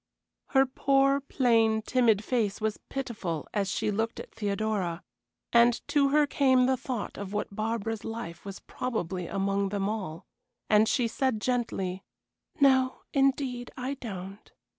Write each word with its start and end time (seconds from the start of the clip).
Her 0.47 0.65
poor, 0.65 1.19
plain, 1.21 1.83
timid 1.83 2.23
face 2.23 2.59
was 2.59 2.79
pitiful 2.89 3.47
as 3.53 3.69
she 3.69 3.91
looked 3.91 4.19
at 4.19 4.33
Theodora, 4.33 5.03
and 5.53 5.79
to 5.89 6.09
her 6.09 6.25
came 6.25 6.65
the 6.65 6.75
thought 6.75 7.19
of 7.19 7.33
what 7.33 7.55
Barbara's 7.55 8.03
life 8.03 8.43
was 8.43 8.61
probably 8.61 9.27
among 9.27 9.69
them 9.69 9.87
all, 9.87 10.25
and 10.71 10.89
she 10.89 11.07
said, 11.07 11.39
gently: 11.39 12.03
"No, 12.59 13.03
indeed, 13.13 13.69
I 13.77 13.93
don't. 13.93 14.51